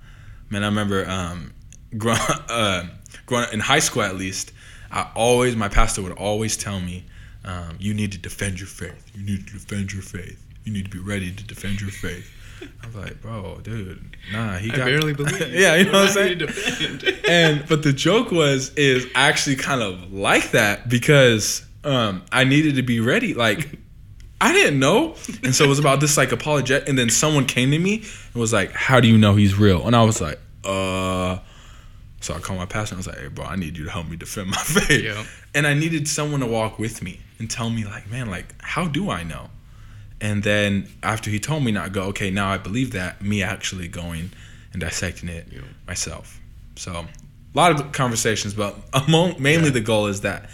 [0.48, 1.52] Man, I remember um,
[1.98, 2.88] growing, uh,
[3.26, 4.52] growing up in high school at least,
[4.90, 7.04] I always, my pastor would always tell me,
[7.44, 9.10] um, you need to defend your faith.
[9.14, 10.44] You need to defend your faith.
[10.64, 12.30] You need to be ready to defend your faith.
[12.82, 14.84] I was like, bro, dude, nah, he I got.
[14.84, 15.40] barely believe.
[15.54, 16.38] yeah, you know what I'm saying?
[16.38, 17.20] need to defend.
[17.28, 22.44] and but the joke was is I actually kind of like that because um, I
[22.44, 23.32] needed to be ready.
[23.32, 23.78] Like
[24.40, 26.88] I didn't know, and so it was about this like apologetic.
[26.88, 27.96] And then someone came to me
[28.32, 31.38] and was like, "How do you know he's real?" And I was like, "Uh."
[32.22, 33.90] So I called my pastor and I was like, "Hey, bro, I need you to
[33.90, 35.24] help me defend my faith." Yeah.
[35.54, 38.86] And I needed someone to walk with me and tell me, like, man, like, how
[38.86, 39.48] do I know?
[40.20, 43.42] And then after he told me not to go, okay, now I believe that, me
[43.42, 44.30] actually going
[44.72, 45.60] and dissecting it Yeah.
[45.86, 46.38] myself.
[46.76, 47.06] So a
[47.56, 49.72] lot of conversations, but among, mainly Yeah.
[49.74, 50.50] the goal is that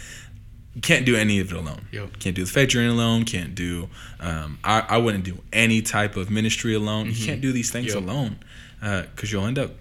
[0.73, 1.81] you can't do any of it alone.
[2.19, 3.23] Can't do the faith journey alone.
[3.25, 3.89] Can't do.
[4.19, 7.07] Um, I, I wouldn't do any type of ministry alone.
[7.11, 8.37] You can't do these things alone
[8.79, 9.71] because you'll end up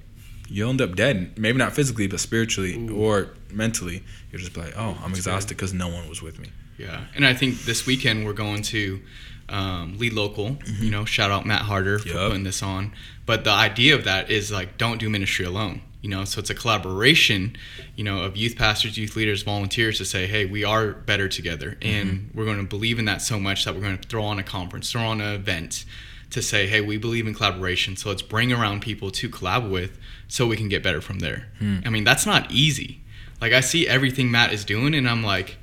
[0.49, 1.39] you'll end up dead.
[1.39, 4.03] Maybe not physically, but spiritually or mentally.
[4.33, 6.49] You'll just be like, oh, I'm exhausted because no one was with me.
[6.79, 9.01] Yeah, and I think this weekend we're going to
[9.49, 10.51] um, lead local.
[10.51, 10.85] Mm-hmm.
[10.85, 12.93] You know, shout out Matt Harder for putting this on.
[13.25, 15.83] But the idea of that is like, don't do ministry alone.
[16.03, 17.57] You know, so it's a collaboration.
[17.97, 21.77] You know, of youth pastors, youth leaders, volunteers to say, hey, we are better together,
[21.81, 22.09] mm-hmm.
[22.09, 24.39] and we're going to believe in that so much that we're going to throw on
[24.39, 25.85] a conference, throw on an event.
[26.31, 29.97] To say, hey, we believe in collaboration, so let's bring around people to collab with,
[30.27, 31.47] so we can get better from there.
[31.61, 31.79] Hmm.
[31.87, 33.01] I mean, that's not easy.
[33.41, 35.57] Like I see everything Matt is doing, and I'm like,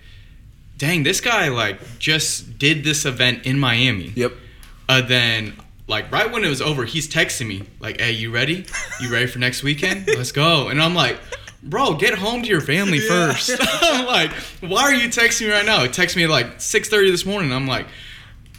[0.78, 4.12] dang, this guy like just did this event in Miami.
[4.16, 4.34] Yep.
[4.90, 5.54] Uh, then
[5.88, 8.66] like right when it was over, he's texting me like, "Hey, you ready?
[9.02, 10.08] You ready for next weekend?
[10.18, 11.18] Let's go." And I'm like,
[11.62, 13.08] "Bro, get home to your family Yeah.
[13.34, 13.52] first.
[13.62, 14.32] I'm like,
[14.62, 17.52] "Why are you texting me right now?" He texted me at like 6:30 this morning.
[17.54, 17.88] I'm like,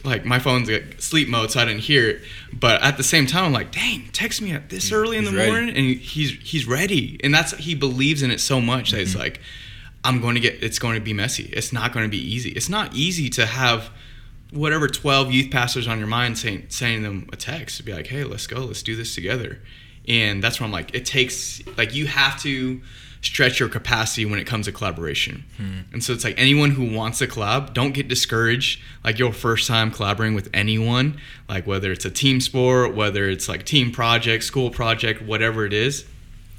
[0.05, 2.23] like my phone's like sleep mode, so I didn't hear it.
[2.53, 5.33] But at the same time, I'm like, "Dang, text me at this early in he's
[5.33, 5.51] the ready.
[5.51, 9.03] morning," and he's he's ready, and that's he believes in it so much that Mm-hmm.
[9.07, 9.41] it's like.
[10.05, 11.45] I'm going to get it's going to be messy.
[11.53, 12.51] It's not going to be easy.
[12.51, 13.91] It's not easy to have
[14.53, 18.07] whatever 12 youth pastors on your mind saying saying them a text to be like,
[18.07, 18.61] "Hey, let's go.
[18.61, 19.61] Let's do this together."
[20.07, 22.83] And that's where I'm like, it takes like you have to
[23.23, 25.45] stretch your capacity when it comes to collaboration.
[25.57, 25.81] Hmm.
[25.93, 29.67] And so it's like anyone who wants to collab, don't get discouraged like your first
[29.67, 34.45] time collaborating with anyone, like whether it's a team sport, whether it's like team project,
[34.45, 36.05] school project, whatever it is.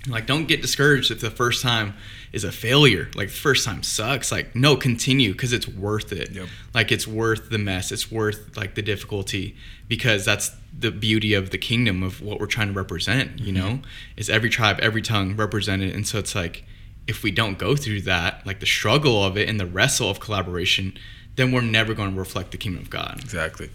[0.08, 1.96] Like, don't get discouraged if the first time
[2.32, 3.10] is a failure.
[3.16, 4.32] Like, the first time sucks.
[4.32, 6.32] Like, no, continue because it's worth it.
[6.32, 6.48] Yep.
[6.74, 7.92] Like, it's worth the mess.
[7.92, 9.56] It's worth like the difficulty
[9.88, 13.40] because that's the beauty of the kingdom of what we're trying to represent.
[13.40, 13.68] You mm-hmm.
[13.68, 13.80] know,
[14.16, 15.96] is every tribe, every tongue represented.
[15.96, 16.66] And so it's like,
[17.08, 20.20] if we don't go through that, like the struggle of it and the wrestle of
[20.20, 20.98] collaboration,
[21.36, 23.20] then we're never going to reflect the kingdom of God.
[23.20, 23.70] Exactly.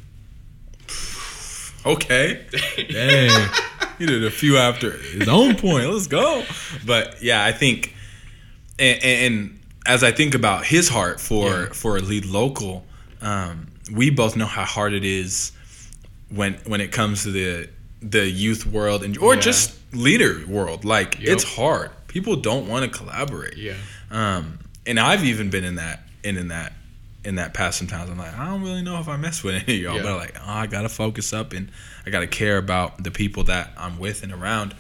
[1.87, 2.47] Okay.
[2.91, 3.49] Dang.
[3.99, 5.89] he did a few after his own point.
[5.91, 6.45] Let's go.
[6.87, 7.95] But yeah, I think,
[8.79, 11.67] and, and as I think about his heart for Yeah.
[11.73, 12.85] for a lead local,
[13.23, 15.53] um, we both know how hard it is
[16.29, 17.69] when when it comes to the
[18.03, 19.41] the youth world and or Yeah.
[19.41, 20.85] just leader world.
[20.85, 21.29] Like Yep.
[21.29, 21.91] it's hard.
[22.09, 23.57] People don't want to collaborate.
[23.57, 23.75] Yeah.
[24.11, 26.73] Um, and I've even been in that in in that
[27.25, 28.11] in that past sometimes.
[28.11, 30.03] I'm like, I don't really know if I mess with any of y'all, Yeah.
[30.03, 31.71] but like, oh, I gotta focus up and
[32.07, 34.75] I gotta care about the people that I'm with and around.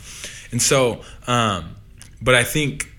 [0.53, 1.77] And so, um,
[2.23, 2.91] but I think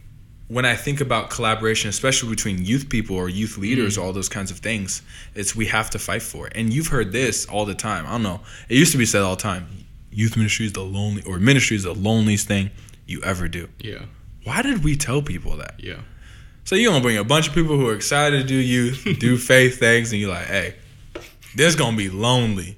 [0.47, 4.51] when I think about collaboration, especially between youth people or youth leaders, all those kinds
[4.51, 5.01] of things,
[5.33, 6.53] it's we have to fight for it.
[6.55, 8.05] And you've heard this all the time.
[8.05, 8.41] I don't know.
[8.67, 9.67] It used to be said all the time.
[10.11, 12.69] Youth ministry is the lonely, or ministry is the loneliest thing
[13.07, 13.69] you ever do.
[13.79, 14.03] Yeah.
[14.43, 15.75] Why did we tell people that?
[15.77, 15.99] Yeah.
[16.63, 19.37] So you're gonna bring a bunch of people who are excited to do youth, do
[19.51, 20.75] faith things, and you're like, hey,
[21.55, 22.77] this gonna be lonely.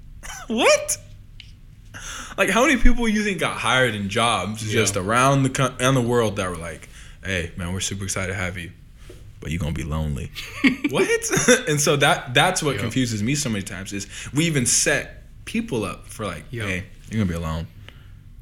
[0.46, 0.98] what?
[2.38, 4.80] Like, how many people you think got hired in jobs Yeah.
[4.80, 6.88] just around the around the world that were like,
[7.24, 8.70] hey, man, we're super excited to have you,
[9.40, 10.30] but you're gonna be lonely.
[10.90, 11.08] what?
[11.68, 12.82] and so that that's what Yeah.
[12.82, 16.64] confuses me so many times is we even set people up for like, Yeah.
[16.66, 17.66] hey, you're gonna be alone.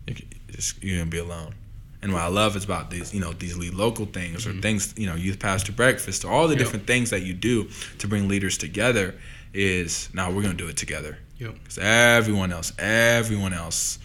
[0.07, 0.19] You're,
[0.51, 1.55] just, you're gonna be alone.
[2.03, 4.95] And what I love is about these, you know, these lead local things or things,
[4.97, 6.59] you know, youth pastor breakfast or all the Mm-hmm.
[6.61, 6.67] Yep.
[6.67, 9.15] different things that you do to bring leaders together.
[9.53, 11.55] Is now we're gonna do it together Yep.
[11.55, 13.99] because everyone else, everyone else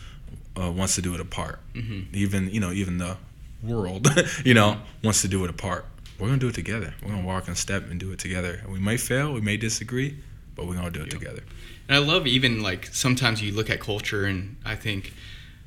[0.60, 1.60] uh, wants to do it apart.
[1.76, 2.06] Mhm.
[2.14, 3.16] Even you know, even the
[3.62, 4.08] world,
[4.44, 5.86] you know, wants to do it apart.
[6.18, 6.96] We're gonna do it together.
[7.04, 8.60] We're gonna walk in step and do it together.
[8.64, 10.18] And we may fail, we may disagree,
[10.56, 11.20] but we're gonna do it Yep.
[11.20, 11.44] together.
[11.88, 15.14] And I love even like sometimes you look at culture and I think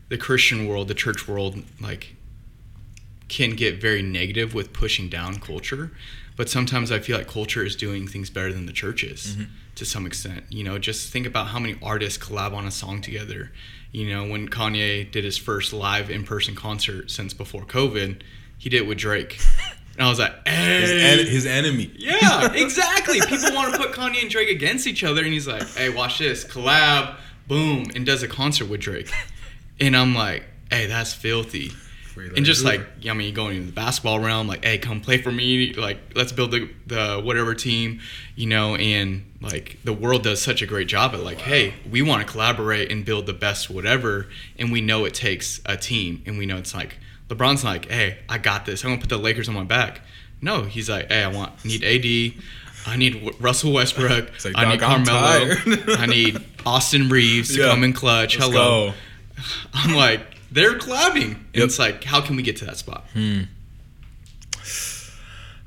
[0.08, 2.16] the Christian world, the church world, like
[3.28, 5.90] can get very negative with pushing down culture.
[6.36, 9.46] But sometimes I feel like culture is doing things better than the churches Mhm.
[9.74, 10.44] to some extent.
[10.50, 13.50] You know, just think about how many artists collab on a song together.
[13.92, 18.20] You know, when Kanye did his first live in person concert since before COVID,
[18.56, 19.38] he did it with Drake.
[19.98, 21.20] And I was like, His, hey.
[21.20, 21.90] en- his enemy.
[21.96, 23.18] Yeah, exactly.
[23.20, 26.20] People want to put Kanye and Drake against each other, and he's like, "Hey, watch
[26.20, 27.16] this, collab,
[27.48, 29.10] boom," and does a concert with Drake,
[29.80, 31.72] and I'm like, "Hey, that's filthy."
[32.36, 35.30] And just like, I mean, going into the basketball realm, like, "Hey, come play for
[35.32, 38.00] me," like, let's build the the whatever team,
[38.36, 42.02] you know, and like the world does such a great job at like, "Hey, we
[42.02, 44.28] want to collaborate and build the best whatever,"
[44.58, 48.18] and we know it takes a team, and we know it's like LeBron's like, "Hey,
[48.28, 48.84] I got this.
[48.84, 50.00] I'm gonna put the Lakers on my back."
[50.40, 52.42] No, he's like, "Hey, I want need AD."
[52.86, 54.30] I need Russell Westbrook.
[54.44, 55.54] Like, I need Carmelo.
[55.98, 57.70] I need Austin Reaves to Yeah.
[57.70, 58.38] come in clutch.
[58.38, 58.92] Let's Hello.
[58.92, 58.94] go.
[59.74, 61.32] I'm like, they're collabing.
[61.32, 61.64] And Yep.
[61.64, 63.04] it's like, how can we get to that spot?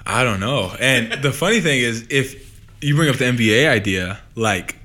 [0.05, 0.73] I don't know.
[0.79, 4.75] And the funny thing is, if you bring up the NBA idea, like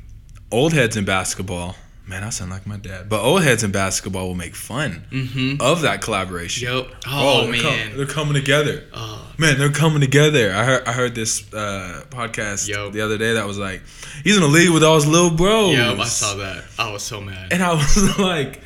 [0.52, 1.74] old heads in basketball,
[2.06, 3.08] man, I sound like my dad.
[3.08, 5.60] But old heads in basketball will make fun Mm-hmm.
[5.60, 6.68] of that collaboration.
[6.68, 6.88] Yep.
[7.08, 7.96] Oh, they're com- man.
[7.96, 8.84] they're coming together.
[8.92, 10.50] Oh, Man, they're coming together.
[10.54, 12.88] I heard I heard this uh, podcast Yo.
[12.90, 13.82] the other day that was like,
[14.24, 15.74] he's in the league with all his little bros.
[15.74, 16.64] yeah, I saw that.
[16.78, 17.52] I was so mad.
[17.52, 18.62] And I was like,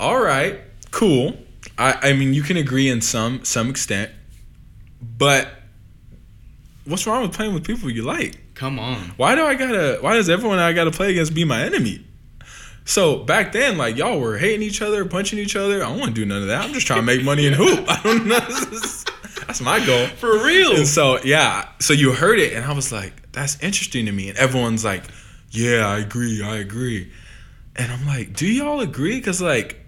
[0.00, 0.60] all right,
[0.90, 1.36] cool.
[1.78, 4.10] I, I mean, you can agree in some some extent,
[5.00, 5.48] but
[6.84, 8.38] what's wrong with playing with people you like?
[8.54, 9.12] Come on.
[9.16, 9.98] Why do I gotta?
[10.00, 12.04] Why does everyone I gotta play against be my enemy?
[12.84, 15.76] So back then, like y'all were hating each other, punching each other.
[15.76, 16.64] I don't want to do none of that.
[16.64, 17.84] I'm just trying to make money and hoop.
[17.88, 18.40] I don't know.
[19.46, 20.06] That's my goal.
[20.06, 20.76] For real.
[20.76, 24.28] And so yeah, so you heard it, and I was like, "That's interesting to me."
[24.28, 25.04] And everyone's like,
[25.50, 27.10] "Yeah, I agree, I agree."
[27.76, 29.79] And I'm like, "Do y'all agree?" Because like,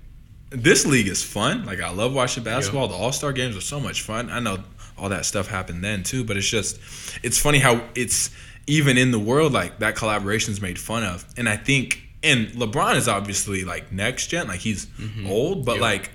[0.54, 1.64] this league is fun.
[1.64, 2.88] Like, I love watching basketball.
[2.88, 4.30] The All Star games are so much fun.
[4.30, 4.58] I know
[4.98, 6.78] all that stuff happened then too, but it's just,
[7.22, 8.30] it's funny how it's
[8.66, 11.24] even in the world like that collaboration is made fun of.
[11.36, 15.26] And I think, and LeBron is obviously like next gen, like he's mm-hmm.
[15.26, 16.10] old, but like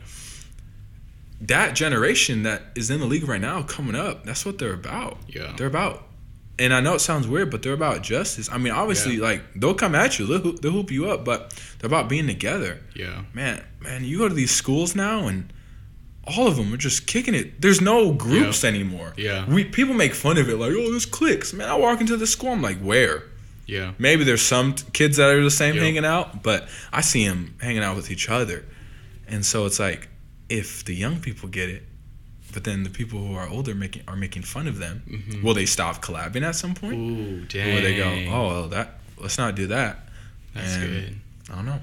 [1.41, 5.17] that generation that is in the league right now coming up, that's what they're about.
[5.27, 5.53] Yeah.
[5.57, 6.06] They're about.
[6.59, 8.49] And I know it sounds weird, but they're about justice.
[8.51, 9.23] I mean, obviously, Yeah.
[9.23, 12.25] like they'll come at you, they'll, hoop- they'll hoop you up, but they're about being
[12.27, 12.79] together.
[12.95, 13.23] Yeah.
[13.33, 15.53] Man, man, you go to these schools now, and
[16.25, 17.61] all of them are just kicking it.
[17.61, 19.13] There's no groups anymore.
[19.17, 19.45] Yeah.
[19.47, 21.53] we people make fun of it, like, oh, there's cliques.
[21.53, 23.23] Man, I walk into the school, I'm like, where?
[23.67, 23.93] Yeah.
[23.99, 25.81] Maybe there's some t- kids that are the same Yeah.
[25.83, 28.65] hanging out, but I see them hanging out with each other.
[29.27, 30.07] And so it's like,
[30.49, 31.83] if the young people get it,
[32.57, 35.43] but then the people who are older making are making fun of them, Mhm.
[35.43, 36.95] will they stop collabing at some point?
[36.95, 37.75] Ooh, Or dang.
[37.75, 40.09] will they go, oh, well, that let's not do that?
[40.55, 41.15] That's and- good.
[41.51, 41.81] I don't know.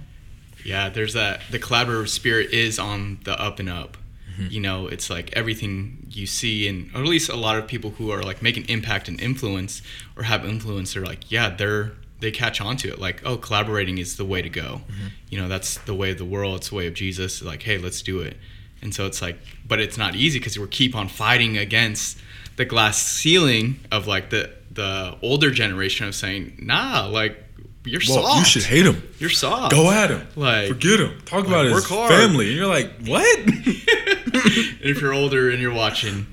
[0.65, 1.43] Yeah, there's that.
[1.49, 3.97] The collaborative spirit is on the up and up.
[4.37, 4.51] Mhm.
[4.51, 7.91] You know, it's like everything you see, and or at least a lot of people
[7.99, 9.81] who are like making impact and influence
[10.17, 12.99] or have influence they're like, yeah, they're they catch on to it.
[12.99, 14.83] Like, oh, collaborating is the way to go.
[15.31, 16.57] You know, that's the way of the world.
[16.57, 17.43] It's the way of Jesus.
[17.43, 18.37] Like, hey, let's do it.
[18.85, 22.19] And so it's like, but it's not easy because we keep on fighting against
[22.57, 27.39] the glass ceiling of like the the older generation of saying, nah, like
[27.87, 28.39] you're Well, soft.
[28.39, 29.03] you should hate him.
[29.19, 29.73] You're soft.
[29.73, 30.27] Go at him.
[30.37, 31.19] Like- forget him.
[31.27, 32.11] Talk about his hard.
[32.11, 32.49] family.
[32.49, 33.39] And you're like, what?
[34.35, 36.27] And if you're older and you're watching,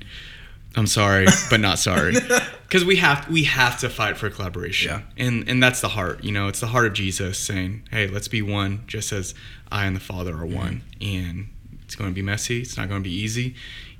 [0.75, 2.15] I'm sorry, but not sorry.
[2.71, 5.25] Because we have we have to fight for collaboration, Yeah.
[5.25, 6.23] and and that's the heart.
[6.23, 9.35] You know, it's the heart of Jesus saying, "Hey, let's be one, just as
[9.69, 11.25] I and the Father are one." Mm-hmm.
[11.27, 11.49] And
[11.91, 12.61] it's going to be messy.
[12.61, 13.53] It's not going to be easy,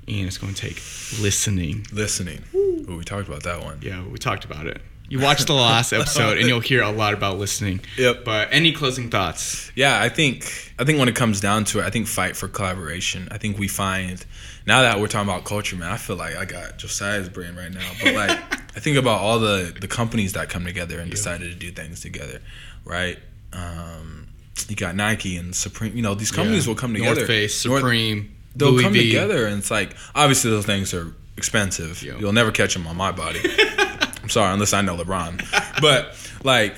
[0.08, 0.76] and it's going to take
[1.20, 1.86] listening.
[1.92, 2.42] Listening.
[2.54, 3.80] Ooh, we talked about that one.
[3.82, 4.80] Yeah, we talked about it.
[5.10, 7.80] You watch the last episode, and you'll hear a lot about listening.
[7.98, 8.24] Yep.
[8.24, 9.70] But any closing thoughts?
[9.74, 12.48] Yeah, I think I think when it comes down to it, I think fight for
[12.48, 13.28] collaboration.
[13.30, 14.24] I think we find
[14.66, 17.70] now that we're talking about culture, man, I feel like I got Josiah's brain right
[17.70, 17.90] now.
[18.02, 18.30] But like
[18.74, 22.00] I think about all the the companies that come together and decided to do things
[22.00, 22.40] together,
[22.86, 23.18] right?
[23.52, 24.21] Um,
[24.68, 25.96] you got Nike and Supreme.
[25.96, 26.70] You know, these companies Yeah.
[26.70, 27.14] will come together.
[27.16, 29.06] North Face, North- Supreme, they'll Louis come V.
[29.06, 32.02] together, and it's like obviously those things are expensive.
[32.02, 32.14] Yeah.
[32.18, 33.40] You'll never catch them on my body.
[34.22, 35.80] I'm sorry, unless I know LeBron.
[35.80, 36.74] But like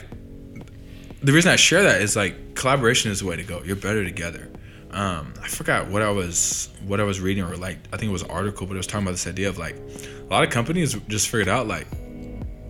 [1.22, 3.62] the reason I share that is like collaboration is the way to go.
[3.64, 4.50] You're better together.
[4.90, 8.12] Um, I forgot what I was what I was reading or like I think it
[8.12, 10.50] was an article, but it was talking about this idea of like a lot of
[10.50, 11.88] companies just figured out like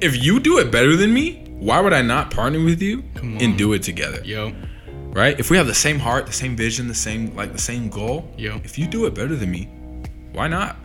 [0.00, 3.56] if you do it better than me, why would I not partner with you and
[3.58, 4.20] do it together?
[4.24, 4.52] Yo,
[5.14, 5.38] Right?
[5.38, 8.28] If we have the same heart, the same vision, the same like the same goal,
[8.36, 8.60] Yo.
[8.64, 9.68] if you do it better than me,
[10.32, 10.76] why not?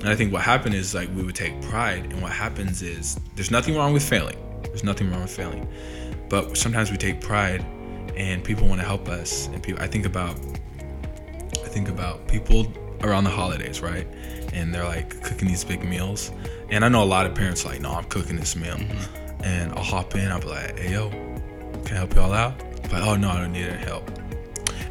[0.00, 3.20] And I think what happened is like we would take pride, and what happens is
[3.34, 4.38] there's nothing wrong with failing.
[4.62, 5.68] There's nothing wrong with failing,
[6.30, 7.62] but sometimes we take pride,
[8.16, 9.48] and people want to help us.
[9.48, 10.38] And people, I think about,
[11.52, 14.06] I think about people around the holidays, right?
[14.54, 16.32] And they're like cooking these big meals,
[16.70, 19.44] and I know a lot of parents are like, no, I'm cooking this meal, mm-hmm.
[19.44, 20.32] and I'll hop in.
[20.32, 22.63] I'll be like, hey yo, can I help y'all out?
[22.90, 24.08] But oh no, I don't need any help.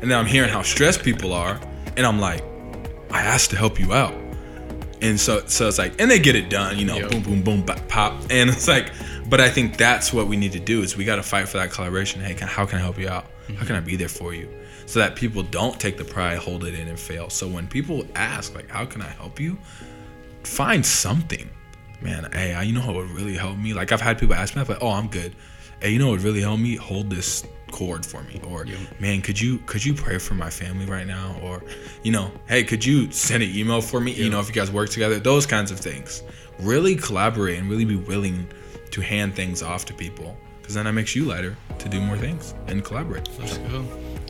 [0.01, 1.59] And then I'm hearing how stressed people are,
[1.95, 2.43] and I'm like,
[3.09, 4.13] I asked to help you out.
[5.01, 7.11] And so, so it's like, and they get it done, you know, Yep.
[7.11, 8.13] boom, boom, boom, pop.
[8.29, 8.91] And it's like,
[9.29, 11.57] but I think that's what we need to do is we got to fight for
[11.57, 12.21] that collaboration.
[12.21, 13.25] Hey, can, how can I help you out?
[13.25, 13.65] How mm-hmm.
[13.65, 14.49] can I be there for you?
[14.85, 17.29] So that people don't take the pride, hold it in, and fail.
[17.29, 19.57] So when people ask, like, how can I help you?
[20.43, 21.49] Find something,
[22.01, 22.29] man.
[22.31, 23.73] Hey, I- you know what would really help me?
[23.73, 25.35] Like I've had people ask me, I'm like, oh, I'm good.
[25.81, 26.75] Hey, you know what would really help me?
[26.77, 28.39] Hold this cord for me.
[28.47, 28.65] Or
[28.99, 31.35] man, could you could you pray for my family right now?
[31.41, 31.61] Or
[32.03, 34.13] you know, hey, could you send an email for me?
[34.13, 36.23] You know, if you guys work together, those kinds of things.
[36.59, 38.47] Really collaborate and really be willing
[38.91, 42.17] to hand things off to people, because then that makes you lighter to do more
[42.17, 43.27] things and collaborate.
[43.39, 43.83] let's go.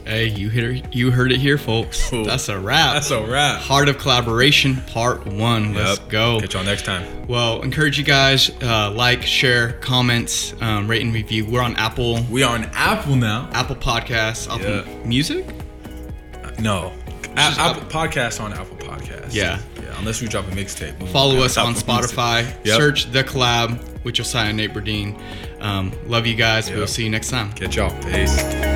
[0.06, 2.10] Hey, you hit you heard it here, folks.
[2.10, 2.26] Cool.
[2.26, 2.94] That's a wrap.
[2.96, 3.62] That's a wrap.
[3.62, 5.74] Heart of Collaboration, Part One.
[5.74, 6.40] Let's go.
[6.42, 7.26] Catch y'all next time.
[7.28, 11.46] Well, encourage you guys uh, like, share, comments, um, rate and review.
[11.46, 13.50] We're on Apple, We are on Apple now.
[13.54, 15.06] Apple Podcasts, Apple Yeah.
[15.06, 15.46] Music.
[16.60, 16.92] No.
[17.32, 19.34] A- just Apple podcast on Apple Podcasts.
[19.34, 19.60] Yeah.
[19.82, 19.96] Yeah.
[20.00, 21.08] Unless we drop a mixtape.
[21.10, 22.44] Follow us on Spotify.
[22.66, 22.78] Yep.
[22.78, 25.18] Search the collab with Josiah and Nate Birdine.
[25.62, 26.70] Um, love you guys.
[26.70, 27.54] We'll see you next time.
[27.54, 27.90] Catch y'all.
[28.04, 28.73] Peace.